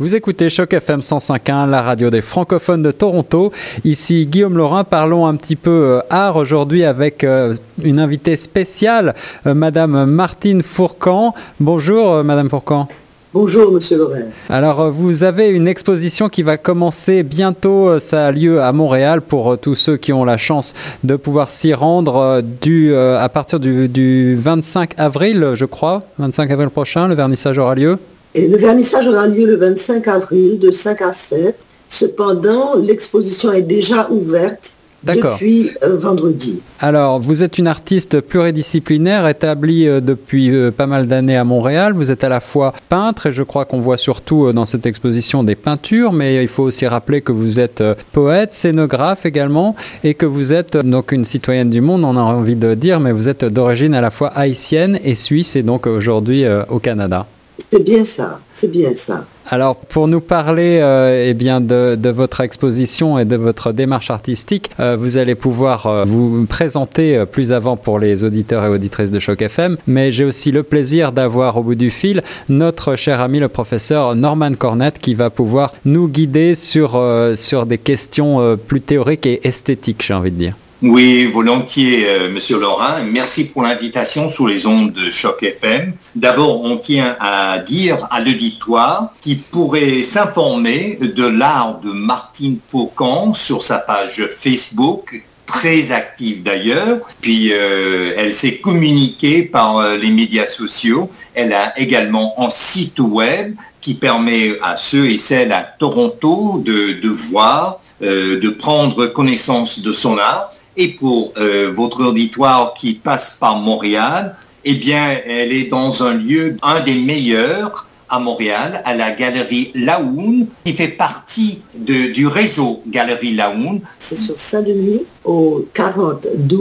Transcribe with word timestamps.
Vous 0.00 0.16
écoutez 0.16 0.48
Choc 0.48 0.72
FM 0.72 1.00
105.1, 1.00 1.68
la 1.68 1.82
radio 1.82 2.08
des 2.08 2.22
francophones 2.22 2.82
de 2.82 2.90
Toronto. 2.90 3.52
Ici 3.84 4.24
Guillaume 4.24 4.56
Laurin, 4.56 4.82
parlons 4.82 5.26
un 5.26 5.36
petit 5.36 5.56
peu 5.56 5.70
euh, 5.70 6.00
art 6.08 6.36
aujourd'hui 6.36 6.84
avec 6.84 7.22
euh, 7.22 7.54
une 7.84 8.00
invitée 8.00 8.36
spéciale, 8.36 9.14
euh, 9.46 9.52
Madame 9.52 10.06
Martine 10.06 10.62
Fourcan. 10.62 11.34
Bonjour 11.60 12.24
Madame 12.24 12.48
Fourcan. 12.48 12.88
Bonjour, 13.34 13.72
Monsieur 13.72 13.98
Laurin. 13.98 14.22
Alors, 14.48 14.90
vous 14.90 15.22
avez 15.22 15.50
une 15.50 15.68
exposition 15.68 16.30
qui 16.30 16.42
va 16.42 16.56
commencer 16.56 17.22
bientôt. 17.22 17.98
Ça 17.98 18.26
a 18.26 18.32
lieu 18.32 18.62
à 18.62 18.72
Montréal 18.72 19.20
pour 19.20 19.58
tous 19.58 19.74
ceux 19.74 19.98
qui 19.98 20.14
ont 20.14 20.24
la 20.24 20.38
chance 20.38 20.72
de 21.04 21.14
pouvoir 21.14 21.50
s'y 21.50 21.74
rendre 21.74 22.40
du, 22.62 22.96
à 22.96 23.28
partir 23.28 23.60
du, 23.60 23.86
du 23.86 24.34
25 24.34 24.94
avril, 24.96 25.50
je 25.54 25.66
crois. 25.66 26.04
25 26.18 26.50
avril 26.50 26.70
prochain, 26.70 27.06
le 27.06 27.14
vernissage 27.14 27.58
aura 27.58 27.74
lieu. 27.74 27.98
Et 28.34 28.46
le 28.46 28.56
vernissage 28.56 29.08
aura 29.08 29.26
lieu 29.26 29.46
le 29.46 29.56
25 29.56 30.06
avril 30.08 30.58
de 30.58 30.70
5 30.70 31.02
à 31.02 31.12
7. 31.12 31.56
Cependant, 31.88 32.76
l'exposition 32.76 33.52
est 33.52 33.62
déjà 33.62 34.08
ouverte 34.10 34.74
depuis 35.02 35.70
euh, 35.82 35.96
vendredi. 35.96 36.60
Alors, 36.78 37.20
vous 37.20 37.42
êtes 37.42 37.58
une 37.58 37.66
artiste 37.66 38.20
pluridisciplinaire 38.20 39.26
établie 39.26 39.88
euh, 39.88 40.00
depuis 40.00 40.50
euh, 40.50 40.70
pas 40.70 40.86
mal 40.86 41.06
d'années 41.06 41.36
à 41.36 41.44
Montréal. 41.44 41.92
Vous 41.94 42.10
êtes 42.10 42.22
à 42.22 42.28
la 42.28 42.40
fois 42.40 42.74
peintre 42.88 43.26
et 43.26 43.32
je 43.32 43.42
crois 43.42 43.64
qu'on 43.64 43.80
voit 43.80 43.96
surtout 43.96 44.52
dans 44.52 44.64
cette 44.64 44.86
exposition 44.86 45.42
des 45.42 45.54
peintures, 45.54 46.12
mais 46.12 46.42
il 46.42 46.48
faut 46.48 46.64
aussi 46.64 46.86
rappeler 46.86 47.22
que 47.22 47.32
vous 47.32 47.60
êtes 47.60 47.82
poète, 48.12 48.52
scénographe 48.52 49.26
également 49.26 49.74
et 50.04 50.14
que 50.14 50.26
vous 50.26 50.52
êtes 50.52 50.76
donc 50.76 51.12
une 51.12 51.24
citoyenne 51.24 51.70
du 51.70 51.80
monde, 51.80 52.04
on 52.04 52.16
a 52.16 52.20
envie 52.20 52.56
de 52.56 52.74
dire, 52.74 53.00
mais 53.00 53.12
vous 53.12 53.28
êtes 53.28 53.44
d'origine 53.44 53.94
à 53.94 54.00
la 54.00 54.10
fois 54.10 54.28
haïtienne 54.28 54.98
et 55.04 55.14
suisse 55.14 55.56
et 55.56 55.62
donc 55.62 55.86
aujourd'hui 55.86 56.44
au 56.68 56.78
Canada. 56.78 57.26
C'est 57.68 57.84
bien 57.84 58.04
ça, 58.04 58.40
c'est 58.54 58.70
bien 58.70 58.94
ça. 58.94 59.24
Alors, 59.52 59.74
pour 59.74 60.06
nous 60.06 60.20
parler 60.20 60.78
euh, 60.80 61.26
eh 61.28 61.34
bien 61.34 61.60
de, 61.60 62.10
votre 62.10 62.40
exposition 62.40 63.18
et 63.18 63.24
de 63.24 63.34
votre 63.34 63.72
démarche 63.72 64.10
artistique, 64.10 64.70
euh, 64.78 64.96
vous 64.96 65.16
allez 65.16 65.34
pouvoir 65.34 65.86
euh, 65.86 66.04
vous 66.04 66.46
présenter 66.46 67.24
plus 67.30 67.50
avant 67.50 67.76
pour 67.76 67.98
les 67.98 68.22
auditeurs 68.22 68.64
et 68.64 68.68
auditrices 68.68 69.10
de 69.10 69.18
Choc 69.18 69.42
FM. 69.42 69.76
Mais 69.88 70.12
j'ai 70.12 70.24
aussi 70.24 70.52
le 70.52 70.62
plaisir 70.62 71.10
d'avoir 71.10 71.56
au 71.56 71.64
bout 71.64 71.74
du 71.74 71.90
fil 71.90 72.22
notre 72.48 72.94
cher 72.94 73.20
ami 73.20 73.40
le 73.40 73.48
professeur 73.48 74.14
Norman 74.14 74.54
Cornette 74.54 75.00
qui 75.00 75.14
va 75.14 75.30
pouvoir 75.30 75.74
nous 75.84 76.06
guider 76.06 76.54
sur, 76.54 77.02
sur 77.34 77.66
des 77.66 77.78
questions 77.78 78.56
plus 78.68 78.80
théoriques 78.80 79.26
et 79.26 79.40
esthétiques, 79.46 80.04
j'ai 80.06 80.14
envie 80.14 80.30
de 80.30 80.36
dire. 80.36 80.54
Oui, 80.82 81.26
volontiers, 81.26 82.06
euh, 82.08 82.30
Monsieur 82.30 82.58
Laurent. 82.58 83.04
Merci 83.06 83.48
pour 83.48 83.64
l'invitation 83.64 84.30
sous 84.30 84.46
les 84.46 84.64
ondes 84.64 84.94
de 84.94 85.10
Choc 85.10 85.42
FM. 85.42 85.92
D'abord, 86.14 86.64
on 86.64 86.78
tient 86.78 87.18
à 87.20 87.58
dire 87.58 88.08
à 88.10 88.20
l'auditoire 88.20 89.12
qui 89.20 89.34
pourrait 89.36 90.02
s'informer 90.04 90.98
de 91.02 91.26
l'art 91.26 91.80
de 91.80 91.90
Martine 91.90 92.56
Faucon 92.70 93.34
sur 93.34 93.62
sa 93.62 93.76
page 93.76 94.26
Facebook 94.34 95.22
très 95.44 95.92
active 95.92 96.42
d'ailleurs. 96.42 97.00
Puis 97.20 97.52
euh, 97.52 98.14
elle 98.16 98.32
s'est 98.32 98.56
communiquée 98.56 99.42
par 99.42 99.76
euh, 99.76 99.98
les 99.98 100.10
médias 100.10 100.46
sociaux. 100.46 101.10
Elle 101.34 101.52
a 101.52 101.78
également 101.78 102.32
un 102.38 102.48
site 102.48 103.00
web 103.00 103.54
qui 103.82 103.92
permet 103.92 104.58
à 104.62 104.78
ceux 104.78 105.10
et 105.10 105.18
celles 105.18 105.52
à 105.52 105.60
Toronto 105.60 106.62
de, 106.64 107.00
de 107.02 107.08
voir, 107.10 107.80
de 108.00 108.48
prendre 108.48 109.06
connaissance 109.06 109.80
de 109.80 109.92
son 109.92 110.16
art 110.16 110.50
et 110.76 110.88
pour 110.88 111.32
euh, 111.36 111.72
votre 111.74 112.04
auditoire 112.04 112.74
qui 112.74 112.94
passe 112.94 113.36
par 113.38 113.56
Montréal, 113.56 114.36
eh 114.64 114.74
bien, 114.74 115.18
elle 115.26 115.52
est 115.52 115.64
dans 115.64 116.02
un 116.02 116.14
lieu, 116.14 116.56
un 116.62 116.80
des 116.80 117.00
meilleurs 117.00 117.86
à 118.10 118.18
Montréal, 118.18 118.82
à 118.84 118.94
la 118.94 119.12
galerie 119.12 119.70
Laoun, 119.74 120.46
qui 120.64 120.72
fait 120.72 120.88
partie 120.88 121.62
du 121.74 122.26
réseau 122.26 122.82
Galerie 122.88 123.34
Laoun. 123.34 123.80
C'est 123.98 124.16
sur 124.16 124.38
Saint-Denis, 124.38 125.02
au 125.24 125.64
42 125.74 126.56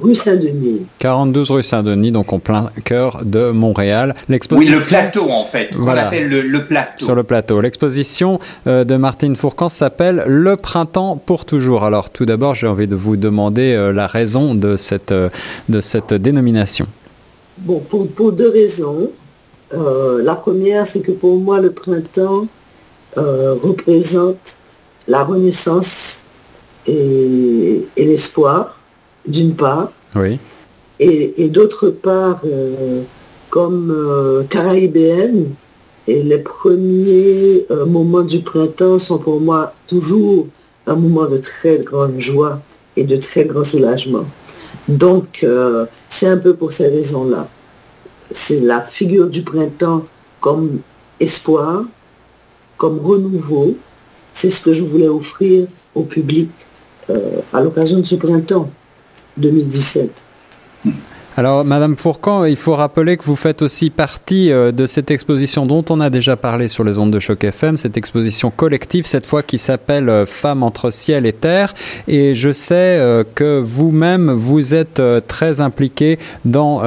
rue 0.00 0.14
Saint-Denis. 0.14 0.86
42 0.98 1.42
rue 1.42 1.62
Saint-Denis, 1.62 2.12
donc 2.12 2.32
en 2.32 2.38
plein 2.38 2.70
cœur 2.84 3.20
de 3.24 3.50
Montréal. 3.50 4.14
Oui, 4.28 4.66
le 4.66 4.78
plateau 4.78 5.30
en 5.30 5.44
fait, 5.44 5.74
qu'on 5.74 5.88
appelle 5.88 6.28
le, 6.28 6.64
plateau. 6.64 7.04
Sur 7.04 7.14
le 7.14 7.24
plateau. 7.24 7.60
L'exposition 7.60 8.38
euh, 8.66 8.84
de 8.84 8.96
Martine 8.96 9.36
Fourcan 9.36 9.68
s'appelle 9.68 10.22
Le 10.26 10.56
printemps 10.56 11.16
pour 11.16 11.44
toujours. 11.44 11.84
Alors 11.84 12.10
tout 12.10 12.26
d'abord, 12.26 12.54
j'ai 12.54 12.66
envie 12.66 12.86
de 12.86 12.96
vous 12.96 13.16
demander 13.16 13.72
euh, 13.72 13.92
la 13.92 14.06
raison 14.06 14.54
de 14.54 14.76
cette, 14.76 15.12
euh, 15.12 15.28
de 15.68 15.80
cette 15.80 16.14
dénomination. 16.14 16.86
Bon, 17.58 17.80
pour, 17.80 18.06
pour 18.08 18.32
deux 18.32 18.50
raisons. 18.50 19.10
Euh, 19.74 20.22
la 20.22 20.36
première, 20.36 20.86
c'est 20.86 21.00
que 21.00 21.12
pour 21.12 21.36
moi, 21.38 21.60
le 21.60 21.72
printemps 21.72 22.46
euh, 23.18 23.54
représente 23.62 24.58
la 25.08 25.24
renaissance 25.24 26.22
et, 26.86 27.84
l'espoir, 27.96 28.78
d'une 29.26 29.54
part. 29.54 29.92
Oui. 30.14 30.38
Et, 30.98 31.48
d'autre 31.50 31.88
part, 31.88 32.40
euh, 32.44 33.02
comme 33.50 34.46
caraïbéenne, 34.48 35.50
et 36.08 36.22
les 36.22 36.38
premiers 36.38 37.66
moments 37.86 38.22
du 38.22 38.40
printemps 38.40 38.98
sont 38.98 39.18
pour 39.18 39.40
moi 39.40 39.72
toujours 39.88 40.46
un 40.86 40.94
moment 40.94 41.26
de 41.26 41.38
très 41.38 41.78
grande 41.78 42.20
joie 42.20 42.60
et 42.96 43.02
de 43.02 43.16
très 43.16 43.44
grand 43.44 43.64
soulagement. 43.64 44.24
Donc, 44.88 45.44
c'est 46.08 46.28
un 46.28 46.38
peu 46.38 46.54
pour 46.54 46.70
ces 46.70 46.88
raisons-là 46.88 47.48
c'est 48.30 48.60
la 48.60 48.80
figure 48.80 49.28
du 49.28 49.42
printemps 49.42 50.04
comme 50.40 50.80
espoir, 51.20 51.84
comme 52.76 52.98
renouveau. 52.98 53.76
C'est 54.32 54.50
ce 54.50 54.60
que 54.60 54.72
je 54.72 54.82
voulais 54.82 55.08
offrir 55.08 55.66
au 55.94 56.02
public 56.02 56.50
euh, 57.10 57.40
à 57.52 57.60
l'occasion 57.60 58.00
de 58.00 58.04
ce 58.04 58.16
printemps 58.16 58.68
2017. 59.36 60.10
Alors, 61.38 61.66
Madame 61.66 61.96
Fourcan, 61.96 62.46
il 62.46 62.56
faut 62.56 62.74
rappeler 62.74 63.18
que 63.18 63.24
vous 63.24 63.36
faites 63.36 63.60
aussi 63.60 63.90
partie 63.90 64.50
euh, 64.50 64.72
de 64.72 64.86
cette 64.86 65.10
exposition 65.10 65.66
dont 65.66 65.84
on 65.90 66.00
a 66.00 66.08
déjà 66.08 66.34
parlé 66.34 66.66
sur 66.66 66.82
les 66.82 66.96
ondes 66.96 67.10
de 67.10 67.20
choc 67.20 67.44
FM, 67.44 67.76
cette 67.76 67.98
exposition 67.98 68.50
collective, 68.50 69.04
cette 69.04 69.26
fois 69.26 69.42
qui 69.42 69.58
s'appelle 69.58 70.08
euh, 70.08 70.24
Femmes 70.24 70.62
entre 70.62 70.90
ciel 70.90 71.26
et 71.26 71.34
terre. 71.34 71.74
Et 72.08 72.34
je 72.34 72.54
sais 72.54 72.74
euh, 72.74 73.22
que 73.34 73.60
vous-même, 73.60 74.30
vous 74.30 74.72
êtes 74.72 75.02
très 75.28 75.60
impliqué 75.60 76.18
dans 76.46 76.80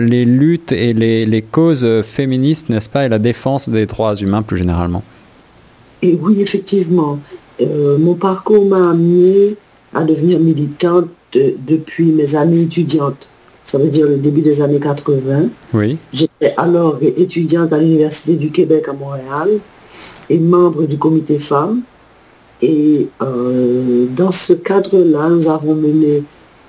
les 0.00 0.24
luttes 0.24 0.70
et 0.70 0.92
les, 0.92 1.42
causes 1.42 1.86
féministes, 2.02 2.68
n'est-ce 2.68 2.88
pas, 2.88 3.06
et 3.06 3.08
la 3.08 3.18
défense 3.18 3.68
des 3.68 3.86
droits 3.86 4.14
humains 4.14 4.42
plus 4.42 4.58
généralement. 4.58 5.02
Oui, 6.02 6.40
effectivement. 6.40 7.18
mon 7.60 8.14
parcours 8.14 8.66
m'a 8.66 8.90
amené 8.90 9.56
à 9.94 10.04
devenir 10.04 10.38
militante 10.38 11.08
depuis 11.34 12.12
mes 12.12 12.36
années 12.36 12.62
étudiantes 12.62 13.28
ça 13.66 13.78
veut 13.78 13.88
dire 13.88 14.06
le 14.06 14.16
début 14.16 14.42
des 14.42 14.62
années 14.62 14.78
80. 14.78 15.48
Oui. 15.74 15.98
J'étais 16.12 16.54
alors 16.56 16.98
étudiante 17.02 17.72
à 17.72 17.78
l'Université 17.78 18.36
du 18.36 18.50
Québec 18.52 18.86
à 18.88 18.92
Montréal 18.92 19.50
et 20.30 20.38
membre 20.38 20.84
du 20.84 20.96
comité 20.98 21.40
femmes. 21.40 21.80
Et 22.62 23.08
euh, 23.20 24.06
dans 24.14 24.30
ce 24.30 24.52
cadre-là, 24.52 25.28
nous 25.30 25.48
avons 25.48 25.74
mené 25.74 26.22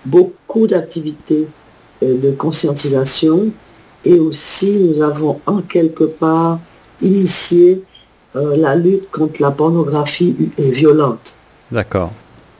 beaucoup 0.06 0.66
d'activités 0.66 1.48
euh, 2.04 2.18
de 2.20 2.32
conscientisation 2.32 3.52
et 4.04 4.20
aussi 4.20 4.84
nous 4.84 5.02
avons 5.02 5.40
en 5.46 5.62
quelque 5.62 6.04
part 6.04 6.60
initié 7.00 7.84
euh, 8.36 8.58
la 8.58 8.76
lutte 8.76 9.10
contre 9.12 9.40
la 9.40 9.52
pornographie 9.52 10.36
violente. 10.58 11.36
D'accord. 11.72 12.12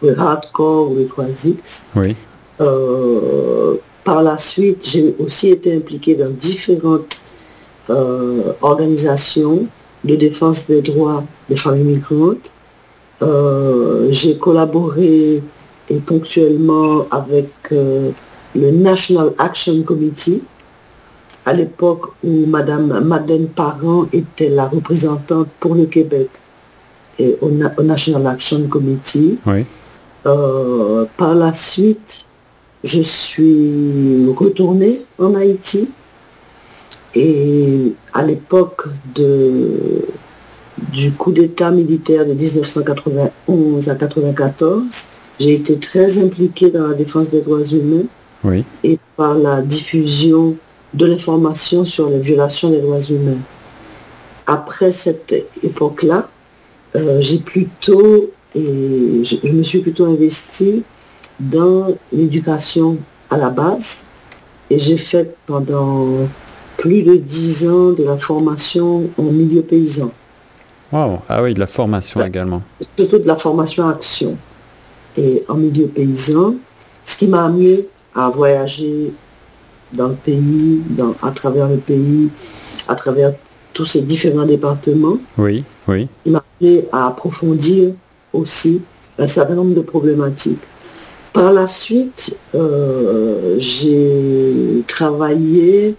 Le 0.04 0.18
hardcore 0.18 0.92
ou 0.92 0.96
le 0.96 1.06
3X. 1.06 1.86
Oui. 1.96 2.16
Par 4.08 4.24
la 4.24 4.38
suite, 4.38 4.88
j'ai 4.90 5.14
aussi 5.20 5.50
été 5.50 5.76
impliquée 5.76 6.16
dans 6.16 6.30
différentes 6.30 7.18
euh, 7.90 8.54
organisations 8.62 9.68
de 10.02 10.16
défense 10.16 10.66
des 10.68 10.82
droits 10.82 11.26
des 11.50 11.58
femmes 11.58 11.82
immigrantes. 11.82 12.54
Euh, 13.22 14.08
j'ai 14.12 14.38
collaboré 14.38 15.44
et 15.90 16.00
ponctuellement 16.06 17.06
avec 17.12 17.50
euh, 17.74 18.12
le 18.56 18.72
National 18.72 19.34
Action 19.38 19.84
Committee, 19.84 20.42
à 21.46 21.52
l'époque 21.52 22.14
où 22.24 22.46
Madame 22.46 23.04
Madeleine 23.04 23.50
Parent 23.50 24.06
était 24.14 24.48
la 24.48 24.70
représentante 24.70 25.50
pour 25.60 25.76
le 25.76 25.86
Québec 25.86 26.30
et 27.20 27.38
au, 27.42 27.50
National 27.84 28.26
Action 28.28 28.70
Committee. 28.70 29.38
par 30.24 31.36
la 31.36 31.52
suite, 31.52 32.22
je 32.84 33.02
suis 33.02 34.28
retournée 34.36 35.00
en 35.20 35.36
Haïti 35.36 35.90
et 37.16 37.94
à 38.14 38.24
l'époque 38.24 38.88
du 39.16 41.12
coup 41.12 41.32
d'État 41.32 41.72
militaire 41.72 42.26
de 42.26 42.34
1991 42.34 43.90
à 43.90 43.94
1994, 43.94 44.84
j'ai 45.40 45.54
été 45.54 45.80
très 45.80 46.24
impliquée 46.24 46.70
dans 46.70 46.88
la 46.88 46.94
défense 46.94 47.30
des 47.30 47.42
droits 47.42 47.64
humains 47.64 48.06
et 48.84 49.00
par 49.16 49.34
la 49.34 49.62
diffusion 49.62 50.56
de 50.94 51.06
l'information 51.06 51.86
sur 51.86 52.10
les 52.10 52.20
violations 52.20 52.70
des 52.70 52.80
droits 52.80 53.02
humains. 53.02 53.40
après 54.46 54.92
cette 54.92 55.34
époque-là, 55.64 56.30
j'ai 57.20 57.40
plutôt, 57.40 58.32
et 58.56 59.24
je, 59.24 59.52
me 59.52 59.64
suis 59.64 59.80
plutôt 59.80 60.06
investi 60.06 60.84
dans 61.40 61.88
l'éducation 62.12 62.98
à 63.30 63.38
la 63.38 63.50
base. 63.50 64.04
Et 64.70 64.80
j'ai 64.80 64.98
fait 64.98 65.36
pendant 65.46 66.28
plus 66.78 67.02
de 67.04 67.16
dix 67.16 67.68
ans 67.68 67.92
de 67.92 68.04
la 68.04 68.18
formation 68.18 69.10
en 69.18 69.24
milieu 69.24 69.62
paysan. 69.62 70.12
Wow. 70.92 71.20
Ah 71.28 71.42
oui, 71.44 71.54
de 71.54 71.60
la 71.60 71.68
formation 71.68 72.24
également. 72.24 72.62
Surtout 72.98 73.20
de 73.20 73.28
la 73.28 73.36
formation 73.36 73.88
action 73.88 74.38
et 75.18 75.44
en 75.48 75.56
milieu 75.56 75.88
paysan, 75.88 76.56
ce 77.04 77.18
qui 77.18 77.28
m'a 77.28 77.46
amené 77.46 77.88
à 78.14 78.30
voyager 78.30 79.12
dans 79.94 80.10
le 80.10 80.16
pays, 80.16 80.82
dans, 80.90 81.16
à 81.22 81.32
travers 81.32 81.68
le 81.68 81.78
pays, 81.78 82.30
à 82.88 82.96
travers 82.96 83.34
tous 83.74 83.86
ces 83.86 84.02
différents 84.02 84.46
départements. 84.46 85.18
Oui, 85.38 85.64
oui. 85.88 86.08
Il 86.26 86.34
m'a 86.34 86.44
amené 86.62 86.86
à 86.92 87.08
approfondir 87.08 87.94
aussi 88.34 88.82
un 89.18 89.28
certain 89.28 89.56
nombre 89.56 89.74
de 89.74 89.82
problématiques. 89.82 90.60
Par 91.38 91.54
la 91.54 91.68
suite, 91.68 92.36
euh, 92.56 93.58
j'ai 93.60 94.84
travaillé 94.88 95.96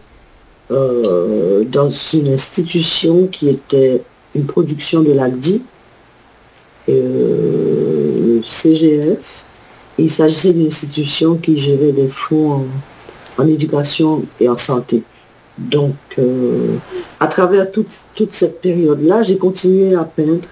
euh, 0.72 1.62
dans 1.62 1.88
une 1.88 2.32
institution 2.32 3.28
qui 3.28 3.48
était 3.48 4.02
une 4.34 4.46
production 4.46 5.00
de 5.00 5.12
l'ACDI, 5.12 5.62
euh, 6.88 8.40
CGF. 8.42 9.44
Il 9.96 10.10
s'agissait 10.10 10.54
d'une 10.54 10.66
institution 10.66 11.36
qui 11.36 11.56
gérait 11.56 11.92
des 11.92 12.08
fonds 12.08 12.64
en, 13.38 13.46
éducation 13.46 14.24
et 14.40 14.48
en 14.48 14.56
santé. 14.56 15.04
Donc, 15.56 15.94
à 17.20 17.28
travers 17.28 17.70
toute, 17.70 18.06
toute 18.16 18.32
cette 18.32 18.60
période-là, 18.60 19.22
j'ai 19.22 19.38
continué 19.38 19.94
à 19.94 20.02
peindre 20.02 20.48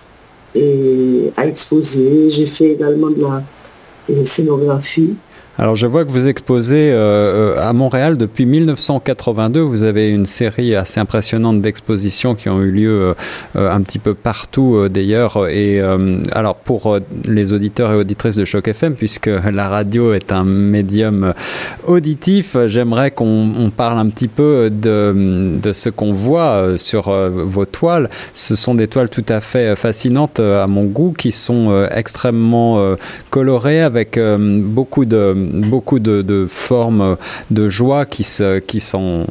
et 0.54 1.32
à 1.36 1.44
exposer. 1.48 2.30
J'ai 2.30 2.46
fait 2.46 2.70
également 2.70 3.10
de 3.10 3.20
la 3.20 3.42
scénographie. 4.24 5.16
Alors 5.58 5.74
je 5.74 5.86
vois 5.86 6.04
que 6.04 6.10
vous 6.10 6.26
exposez 6.26 6.90
euh, 6.92 7.56
euh, 7.56 7.66
à 7.68 7.72
Montréal 7.72 8.18
depuis 8.18 8.44
1982. 8.44 9.60
Vous 9.60 9.84
avez 9.84 10.10
une 10.10 10.26
série 10.26 10.74
assez 10.74 11.00
impressionnante 11.00 11.62
d'expositions 11.62 12.34
qui 12.34 12.50
ont 12.50 12.60
eu 12.60 12.70
lieu 12.70 13.14
euh, 13.56 13.74
un 13.74 13.80
petit 13.80 13.98
peu 13.98 14.12
partout 14.12 14.86
d'ailleurs. 14.90 15.48
Et 15.48 15.80
alors 16.32 16.56
pour 16.56 16.98
les 17.26 17.52
auditeurs 17.52 17.92
et 17.92 17.94
auditrices 17.94 18.36
de 18.36 18.44
Choc 18.44 18.68
FM, 18.68 18.94
puisque 18.94 19.26
la 19.28 19.68
radio 19.68 20.12
est 20.12 20.30
un 20.30 20.44
médium 20.44 21.32
auditif, 21.86 22.56
j'aimerais 22.66 23.10
qu'on 23.10 23.70
parle 23.74 23.98
un 23.98 24.08
petit 24.08 24.28
peu 24.28 24.70
de, 24.70 25.56
de 25.62 25.72
ce 25.72 25.88
qu'on 25.88 26.12
voit 26.12 26.76
sur 26.76 27.10
vos 27.10 27.64
toiles. 27.64 28.10
Ce 28.34 28.56
sont 28.56 28.74
des 28.74 28.88
toiles 28.88 29.08
tout 29.08 29.24
à 29.28 29.40
fait 29.40 29.76
fascinantes 29.76 30.40
à 30.40 30.66
mon 30.66 30.84
goût, 30.84 31.14
qui 31.16 31.32
sont 31.32 31.86
extrêmement 31.90 32.96
colorées 33.30 33.82
avec 33.82 34.18
beaucoup 34.18 35.04
de 35.04 35.45
beaucoup 35.52 35.98
de, 35.98 36.46
formes 36.48 37.16
de 37.50 37.68
joie 37.68 38.04
qui 38.04 38.24
s'en 38.24 38.60
qui 38.66 38.80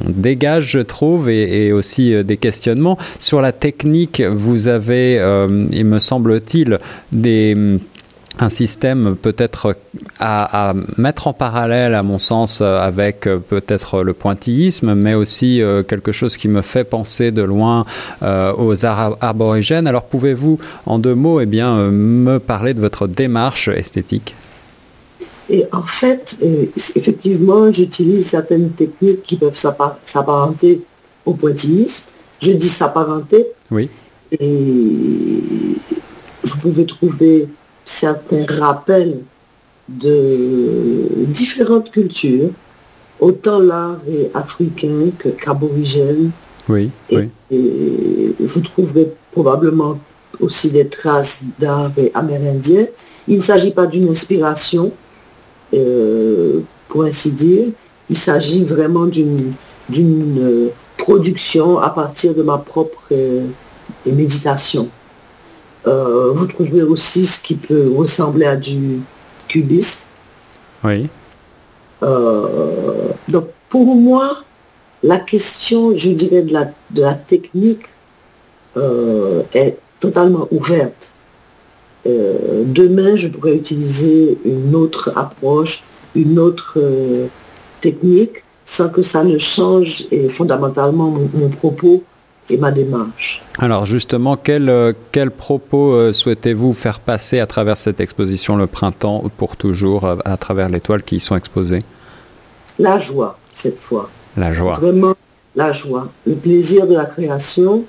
dégagent, 0.08 0.72
je 0.72 0.80
trouve, 0.80 1.30
et, 1.30 1.72
aussi 1.72 2.14
euh, 2.14 2.24
des 2.24 2.38
questionnements. 2.38 2.98
Sur 3.20 3.42
la 3.42 3.52
technique, 3.52 4.22
vous 4.22 4.68
avez, 4.68 5.20
euh, 5.20 5.68
il 5.72 5.86
me 5.86 6.00
semble-t-il, 6.00 6.80
des 7.12 7.80
un 8.38 8.50
système 8.50 9.16
peut-être 9.16 9.78
à, 10.20 10.74
mettre 10.98 11.30
en 11.30 11.34
parallèle, 11.34 11.94
à 11.94 12.04
mon 12.04 12.18
sens, 12.18 12.60
avec 12.60 13.28
euh, 13.28 13.38
peut-être 13.38 14.04
le 14.04 14.12
pointillisme, 14.12 14.94
mais 14.94 15.14
aussi 15.14 15.62
quelque 15.88 16.12
chose 16.12 16.36
qui 16.36 16.50
me 16.50 16.62
fait 16.62 16.84
penser 16.84 17.32
de 17.32 17.42
loin 17.42 17.86
aux 18.22 18.86
aborigènes. 18.86 19.88
Alors 19.88 20.04
pouvez-vous, 20.04 20.60
en 20.86 21.00
deux 21.00 21.16
mots, 21.16 21.40
eh 21.40 21.46
bien, 21.46 21.78
me 21.92 22.40
parler 22.40 22.74
de 22.74 22.82
votre 22.82 23.08
démarche 23.08 23.70
esthétique? 23.70 24.36
Et 25.50 25.66
en 25.72 25.84
fait, 25.84 26.38
euh, 26.44 26.66
effectivement, 26.96 27.72
j'utilise 27.72 28.28
certaines 28.28 28.72
techniques 28.72 29.24
qui 29.24 29.36
peuvent 29.36 29.58
s'apparenter 29.58 30.82
au 31.26 31.34
pointillisme. 31.34 32.10
Je 32.42 32.52
dis 32.52 32.70
s'apparenter. 32.70 33.48
Oui. 33.72 33.90
Et 34.40 35.42
vous 36.44 36.58
pouvez 36.58 36.86
trouver 36.86 37.48
certains 37.84 38.46
rappels 38.48 39.22
de 39.88 41.26
différentes 41.28 41.92
cultures, 41.92 42.50
autant 43.20 43.60
l'art 43.60 44.00
africain 44.34 45.12
que 45.18 45.30
qu'aborigène. 45.30 46.32
Oui, 46.68 46.90
et, 47.12 47.30
vous 48.40 48.62
trouverez 48.62 49.12
probablement 49.32 50.00
aussi 50.40 50.72
des 50.72 50.90
traces 50.90 51.44
d'art 51.60 51.92
amérindien. 52.16 52.86
Il 53.28 53.38
ne 53.38 53.44
s'agit 53.44 53.72
pas 53.72 53.86
d'une 53.86 54.10
inspiration, 54.10 54.92
euh, 55.76 56.62
pour 56.88 57.04
ainsi 57.04 57.32
dire. 57.32 57.68
Il 58.10 58.18
s'agit 58.18 58.64
vraiment 58.66 59.06
d'une 59.06 59.54
euh, 59.92 60.70
production 60.98 61.80
à 61.80 61.90
partir 61.90 62.34
de 62.36 62.44
ma 62.44 62.58
propre 62.58 63.04
euh, 63.12 63.46
méditation. 64.06 64.90
vous 65.86 66.48
trouverez 66.48 66.84
aussi 66.84 67.26
ce 67.26 67.40
qui 67.42 67.56
peut 67.56 67.92
ressembler 67.96 68.46
à 68.46 68.56
du 68.56 69.02
cubisme. 69.48 70.06
Oui. 70.84 71.08
donc 72.02 73.48
pour 73.70 73.96
moi, 73.96 74.44
la 75.04 75.20
question, 75.20 75.96
je 75.96 76.10
dirais, 76.12 76.44
de 76.44 76.54
la, 76.54 76.66
de 76.92 77.02
la 77.02 77.14
technique 77.14 77.86
est 79.54 79.78
totalement 80.00 80.48
ouverte. 80.52 81.12
Euh, 82.08 82.64
demain, 82.66 83.16
je 83.16 83.28
pourrais 83.28 83.56
utiliser 83.56 84.38
une 84.46 84.76
autre 84.76 85.12
approche, 85.16 85.84
une 86.16 86.38
autre 86.40 86.74
euh, 86.78 87.28
technique, 87.82 88.44
sans 88.64 88.90
que 88.90 89.02
ça 89.02 89.24
ne 89.24 89.38
change 89.38 90.06
fondamentalement 90.30 91.10
mon, 91.10 91.50
propos 91.50 92.04
et 92.50 92.58
ma 92.58 92.72
démarche. 92.72 93.42
Alors 93.60 93.86
justement, 93.86 94.38
quel, 94.38 94.70
euh, 94.70 94.94
quel 95.12 95.32
propos 95.32 96.12
souhaitez-vous 96.14 96.74
faire 96.74 97.00
passer 97.00 97.40
à 97.40 97.48
travers 97.48 97.78
cette 97.78 98.00
exposition 98.00 98.56
le 98.56 98.68
printemps 98.68 99.24
pour 99.38 99.56
toujours, 99.56 100.08
à, 100.26 100.38
travers 100.38 100.70
les 100.70 100.82
toiles 100.82 101.04
qui 101.04 101.18
y 101.18 101.20
sont 101.20 101.36
exposées? 101.36 101.82
La 102.80 103.00
joie, 103.00 103.38
cette 103.54 103.80
fois. 103.80 104.10
La 104.38 104.52
joie. 104.52 104.74
Vraiment 104.74 105.16
la 105.56 105.72
joie, 105.72 106.10
le 106.26 106.36
plaisir 106.36 106.88
de 106.88 106.94
la 106.94 107.06
création, 107.06 107.86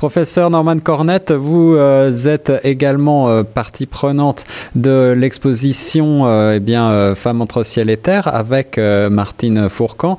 Professeur 0.00 0.48
Norman 0.48 0.78
Cornette, 0.78 1.30
vous 1.30 1.74
euh, 1.74 2.10
êtes 2.24 2.50
également 2.64 3.28
euh, 3.28 3.42
partie 3.42 3.84
prenante 3.84 4.44
de 4.74 5.14
l'exposition 5.14 6.22
euh, 6.24 6.54
eh 6.56 6.58
bien 6.58 7.14
Femmes 7.14 7.42
entre 7.42 7.64
ciel 7.64 7.90
et 7.90 7.98
terre 7.98 8.26
avec 8.34 8.78
Martine 8.78 9.68
Fourcan. 9.68 10.16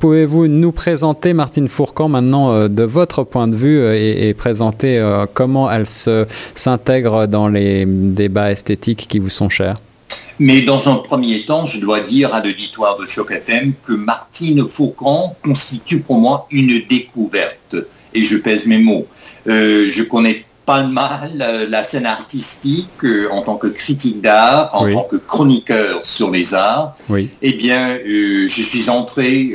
Pouvez-vous 0.00 0.46
nous 0.46 0.72
présenter 0.72 1.34
Martine 1.34 1.68
Fourcan 1.68 2.08
maintenant 2.08 2.68
de 2.70 2.82
votre 2.84 3.22
point 3.24 3.48
de 3.48 3.54
vue 3.54 3.84
et, 3.94 4.32
présenter 4.32 5.02
comment 5.34 5.70
elle 5.70 5.86
s'intègre 5.86 7.26
dans 7.26 7.48
les 7.48 7.84
débats 7.86 8.50
esthétiques 8.50 9.06
qui 9.10 9.18
vous 9.18 9.28
sont 9.28 9.50
chers? 9.50 9.76
Mais 10.38 10.62
dans 10.62 10.88
un 10.88 10.96
premier 10.96 11.44
temps, 11.44 11.66
je 11.66 11.80
dois 11.80 12.00
dire 12.00 12.34
à 12.34 12.42
l'auditoire 12.42 12.96
de 12.96 13.06
Choc 13.06 13.30
FM 13.30 13.74
que 13.86 13.92
Martine 13.92 14.66
Faucon 14.66 15.32
constitue 15.44 16.00
pour 16.00 16.16
moi 16.16 16.46
une 16.50 16.80
découverte 16.88 17.76
et 18.14 18.24
je 18.24 18.36
pèse 18.36 18.66
mes 18.66 18.78
mots. 18.78 19.06
Euh, 19.48 19.88
je 19.90 20.02
connais 20.02 20.44
pas 20.64 20.84
mal 20.84 21.32
euh, 21.40 21.66
la 21.68 21.82
scène 21.82 22.06
artistique 22.06 23.04
euh, 23.04 23.28
en 23.32 23.42
tant 23.42 23.56
que 23.56 23.66
critique 23.66 24.20
d'art, 24.20 24.70
en 24.72 24.92
tant 24.92 25.04
que 25.04 25.16
chroniqueur 25.16 26.04
sur 26.04 26.30
les 26.30 26.54
arts. 26.54 26.96
Oui. 27.08 27.28
Eh 27.42 27.52
bien, 27.54 27.98
je 28.04 28.62
suis 28.62 28.88
entré 28.88 29.52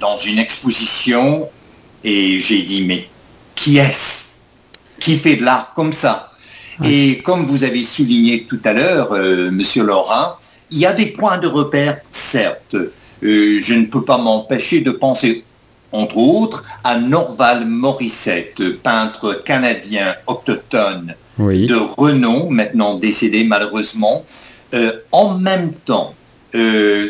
dans 0.00 0.16
une 0.18 0.38
exposition 0.38 1.48
et 2.04 2.40
j'ai 2.40 2.62
dit, 2.62 2.84
mais 2.84 3.08
qui 3.54 3.78
est-ce 3.78 4.40
qui 4.98 5.16
fait 5.16 5.36
de 5.36 5.44
l'art 5.44 5.72
comme 5.74 5.92
ça? 5.92 6.32
Et 6.82 7.18
comme 7.18 7.44
vous 7.44 7.64
avez 7.64 7.84
souligné 7.84 8.46
tout 8.48 8.60
à 8.64 8.72
l'heure, 8.72 9.12
Monsieur 9.52 9.82
Laurent, 9.82 10.36
il 10.70 10.78
y 10.78 10.86
a 10.86 10.94
des 10.94 11.06
points 11.06 11.36
de 11.36 11.46
repère, 11.46 11.98
certes. 12.10 12.76
je 13.22 13.74
ne 13.74 13.84
peux 13.84 14.02
pas 14.02 14.16
m'empêcher 14.16 14.80
de 14.80 14.90
penser 14.90 15.44
entre 15.92 16.16
autres, 16.16 16.64
à 16.84 16.98
Norval 16.98 17.66
Morissette, 17.66 18.76
peintre 18.82 19.42
canadien 19.44 20.14
autochtone 20.26 21.14
de 21.38 21.74
renom, 21.96 22.50
maintenant 22.50 22.98
décédé 22.98 23.44
malheureusement. 23.44 24.24
Euh, 24.74 24.92
en 25.10 25.36
même 25.36 25.72
temps, 25.72 26.14
euh, 26.54 27.08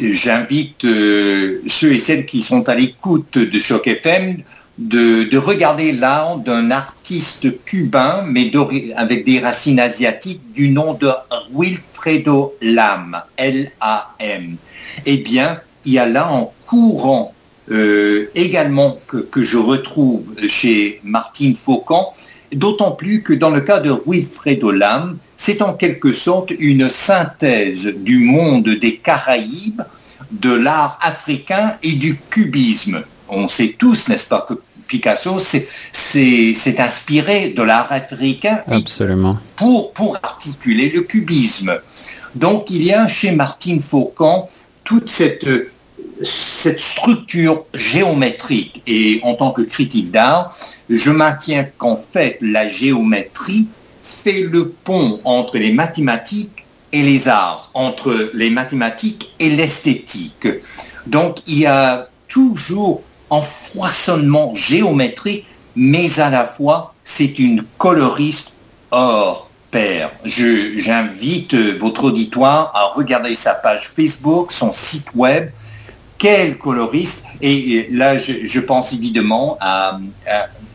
j'invite 0.00 0.84
euh, 0.84 1.62
ceux 1.66 1.92
et 1.92 1.98
celles 1.98 2.26
qui 2.26 2.42
sont 2.42 2.68
à 2.68 2.74
l'écoute 2.74 3.38
de 3.38 3.58
Choc 3.58 3.86
FM 3.86 4.38
de, 4.78 5.36
regarder 5.36 5.92
l'art 5.92 6.38
d'un 6.38 6.70
artiste 6.70 7.64
cubain, 7.64 8.24
mais 8.26 8.50
avec 8.96 9.24
des 9.24 9.38
racines 9.38 9.80
asiatiques, 9.80 10.52
du 10.54 10.70
nom 10.70 10.94
de 10.94 11.10
Wilfredo 11.54 12.54
Lam, 12.62 13.20
L-A-M. 13.36 14.56
Eh 15.06 15.16
bien, 15.18 15.60
il 15.84 15.92
y 15.92 15.98
a 15.98 16.06
là 16.06 16.32
en 16.32 16.52
courant 16.66 17.34
également 18.34 18.98
que, 19.06 19.18
que, 19.18 19.42
je 19.42 19.56
retrouve 19.56 20.24
chez 20.48 21.00
Martine 21.04 21.54
Faucan, 21.54 22.12
d'autant 22.52 22.92
plus 22.92 23.22
que 23.22 23.32
dans 23.32 23.50
le 23.50 23.60
cas 23.60 23.80
de 23.80 23.92
Wilfredo 24.06 24.72
Lam, 24.72 25.18
c'est 25.36 25.62
en 25.62 25.74
quelque 25.74 26.12
sorte 26.12 26.52
une 26.58 26.88
synthèse 26.88 27.94
du 27.96 28.18
monde 28.18 28.68
des 28.68 28.96
Caraïbes, 28.96 29.82
de 30.30 30.52
l'art 30.52 30.98
africain 31.02 31.76
et 31.82 31.92
du 31.92 32.18
cubisme. 32.30 33.02
On 33.28 33.48
sait 33.48 33.74
tous, 33.78 34.08
n'est-ce 34.08 34.28
pas, 34.28 34.44
que 34.48 34.54
Picasso 34.86 35.38
s'est 35.38 36.80
inspiré 36.80 37.50
de 37.50 37.62
l'art 37.62 37.90
africain 37.90 38.60
Absolument. 38.66 39.38
Pour, 39.56 39.92
pour 39.92 40.16
articuler 40.16 40.90
le 40.90 41.02
cubisme. 41.02 41.78
Donc 42.34 42.70
il 42.70 42.82
y 42.84 42.92
a 42.92 43.06
chez 43.08 43.32
Martine 43.32 43.80
Faucan 43.80 44.48
toute 44.84 45.08
cette, 45.08 45.46
cette 46.22 46.80
structure 46.80 47.64
géométrique. 47.74 48.82
Et 48.86 49.20
en 49.22 49.34
tant 49.34 49.50
que 49.50 49.62
critique 49.62 50.10
d'art, 50.10 50.56
je 50.88 51.10
maintiens 51.10 51.66
qu'en 51.78 51.96
fait 51.96 52.38
la 52.40 52.68
géométrie 52.68 53.68
fait 54.02 54.42
le 54.42 54.68
pont 54.68 55.20
entre 55.24 55.58
les 55.58 55.72
mathématiques 55.72 56.64
et 56.92 57.02
les 57.02 57.28
arts, 57.28 57.70
entre 57.74 58.30
les 58.34 58.50
mathématiques 58.50 59.30
et 59.38 59.50
l'esthétique. 59.50 60.48
Donc 61.06 61.38
il 61.46 61.60
y 61.60 61.66
a 61.66 62.08
toujours 62.28 63.02
un 63.30 63.42
froissonnement 63.42 64.54
géométrique, 64.54 65.46
mais 65.76 66.18
à 66.20 66.30
la 66.30 66.44
fois 66.44 66.94
c'est 67.04 67.38
une 67.38 67.64
coloriste 67.78 68.54
hors 68.90 69.48
pair. 69.70 70.10
J'invite 70.24 71.54
votre 71.78 72.04
auditoire 72.04 72.72
à 72.74 72.96
regarder 72.96 73.34
sa 73.34 73.54
page 73.54 73.88
Facebook, 73.88 74.50
son 74.52 74.72
site 74.72 75.06
web. 75.14 75.50
Quel 76.20 76.58
coloriste 76.58 77.24
Et 77.40 77.88
là, 77.90 78.18
je, 78.18 78.60
pense 78.60 78.92
évidemment 78.92 79.56
à 79.60 79.98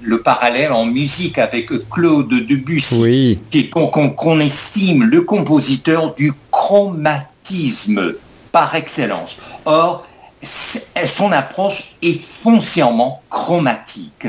le 0.01 0.21
parallèle 0.21 0.71
en 0.71 0.85
musique 0.85 1.37
avec 1.37 1.69
Claude 1.89 2.29
Debussy, 2.29 3.37
qu'on 3.71 4.39
estime 4.39 5.03
le 5.03 5.21
compositeur 5.21 6.15
du 6.15 6.33
chromatisme 6.51 8.15
par 8.51 8.75
excellence. 8.75 9.37
Or, 9.65 10.07
son 10.41 11.31
approche 11.31 11.95
est 12.01 12.19
foncièrement 12.19 13.21
chromatique. 13.29 14.27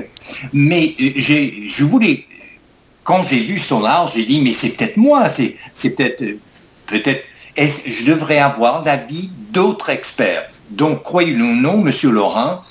Mais 0.53 0.95
euh, 1.01 1.13
je 1.17 1.85
voulais, 1.85 2.25
quand 3.05 3.23
j'ai 3.23 3.41
lu 3.41 3.59
son 3.59 3.85
art, 3.85 4.09
j'ai 4.09 4.25
dit, 4.25 4.41
mais 4.41 4.53
c'est 4.53 4.77
peut-être 4.77 4.97
moi, 4.97 5.29
c'est 5.29 5.57
peut-être, 5.97 6.23
euh, 6.23 6.39
peut-être, 6.87 7.25
je 7.57 8.05
devrais 8.05 8.39
avoir 8.39 8.85
l'avis 8.85 9.31
d'autres 9.51 9.91
experts. 9.91 10.51
Donc, 10.71 11.03
croyez-le 11.03 11.43
ou 11.43 11.55
non, 11.55 11.79
Monsieur 11.79 12.11
Laurent, 12.11 12.63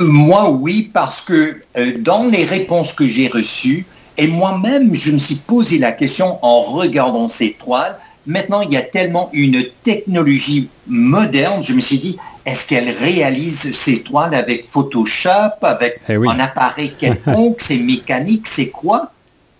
Moi, 0.00 0.50
oui, 0.50 0.90
parce 0.92 1.22
que 1.22 1.60
dans 2.00 2.24
les 2.28 2.44
réponses 2.44 2.92
que 2.92 3.06
j'ai 3.06 3.28
reçues, 3.28 3.86
et 4.18 4.26
moi-même, 4.26 4.94
je 4.94 5.12
me 5.12 5.18
suis 5.18 5.36
posé 5.36 5.78
la 5.78 5.92
question 5.92 6.38
en 6.42 6.60
regardant 6.60 7.28
ces 7.28 7.52
toiles, 7.52 7.96
Maintenant, 8.26 8.60
il 8.60 8.72
y 8.72 8.76
a 8.76 8.82
tellement 8.82 9.30
une 9.32 9.64
technologie 9.82 10.68
moderne, 10.86 11.62
je 11.62 11.72
me 11.72 11.80
suis 11.80 11.98
dit, 11.98 12.16
est-ce 12.44 12.68
qu'elle 12.68 12.90
réalise 12.90 13.74
ses 13.74 14.02
toiles 14.02 14.34
avec 14.34 14.66
Photoshop, 14.66 15.62
avec 15.62 16.00
eh 16.08 16.16
un 16.16 16.38
appareil 16.38 16.94
quelconque, 16.98 17.60
c'est 17.60 17.78
mécanique, 17.78 18.46
c'est 18.46 18.70
quoi? 18.70 19.12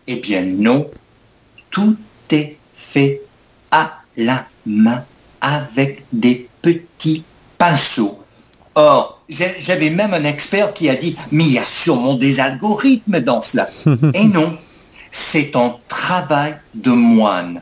Eh 0.07 0.17
bien 0.17 0.43
non, 0.43 0.91
tout 1.71 1.97
est 2.31 2.57
fait 2.73 3.23
à 3.71 4.01
la 4.17 4.47
main 4.67 5.05
avec 5.41 6.05
des 6.13 6.49
petits 6.63 7.25
pinceaux. 7.59 8.23
Or, 8.75 9.23
j'avais 9.29 9.91
même 9.91 10.15
un 10.15 10.25
expert 10.25 10.73
qui 10.73 10.89
a 10.89 10.95
dit, 10.95 11.17
mais 11.31 11.45
il 11.45 11.53
y 11.53 11.59
a 11.59 11.65
sûrement 11.65 12.15
des 12.15 12.41
algorithmes 12.41 13.21
dans 13.21 13.43
cela. 13.43 13.69
Et 14.15 14.25
non, 14.25 14.57
c'est 15.11 15.57
un 15.57 15.77
travail 15.89 16.57
de 16.75 16.91
moine. 16.91 17.61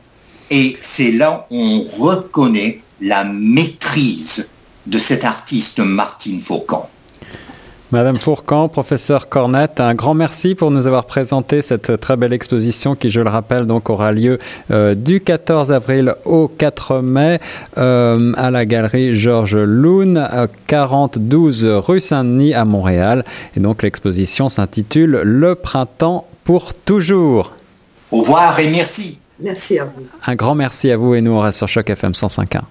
Et 0.51 0.77
c'est 0.81 1.11
là 1.11 1.47
où 1.51 1.57
on 1.57 1.83
reconnaît 1.83 2.81
la 3.01 3.23
maîtrise 3.23 4.49
de 4.87 4.97
cet 4.97 5.23
artiste 5.23 5.79
Martine 5.79 6.39
Fourcan. 6.39 6.89
Madame 7.91 8.17
Fourcan, 8.17 8.69
professeur 8.69 9.29
Cornette, 9.29 9.79
un 9.79 9.95
grand 9.95 10.13
merci 10.13 10.53
pour 10.53 10.69
nous 10.69 10.85
avoir 10.85 11.05
présenté 11.05 11.63
cette 11.63 11.99
très 11.99 12.17
belle 12.17 12.33
exposition 12.33 12.95
qui, 12.95 13.09
je 13.09 13.19
le 13.19 13.29
rappelle, 13.31 13.65
donc 13.65 13.89
aura 13.89 14.11
lieu 14.11 14.37
euh, 14.69 14.93
du 14.93 15.21
14 15.21 15.71
avril 15.71 16.13
au 16.23 16.47
4 16.47 17.01
mai 17.01 17.39
euh, 17.79 18.31
à 18.37 18.51
la 18.51 18.67
galerie 18.67 19.15
Georges 19.15 19.57
Loun, 19.57 20.29
4012 20.67 21.65
rue 21.65 21.99
Saint-Denis 21.99 22.53
à 22.53 22.63
Montréal. 22.63 23.23
Et 23.57 23.59
donc 23.59 23.81
l'exposition 23.81 24.49
s'intitule 24.49 25.21
Le 25.23 25.55
printemps 25.55 26.27
pour 26.43 26.75
toujours. 26.75 27.53
Au 28.11 28.19
revoir 28.19 28.59
et 28.59 28.69
merci. 28.69 29.19
Merci 29.39 29.79
à 29.79 29.85
vous. 29.85 30.05
Un 30.25 30.35
grand 30.35 30.55
merci 30.55 30.91
à 30.91 30.97
vous 30.97 31.15
et 31.15 31.21
nous 31.21 31.31
on 31.31 31.39
reste 31.39 31.57
sur 31.59 31.67
Choc 31.67 31.89
FM 31.89 32.11
105.1. 32.11 32.61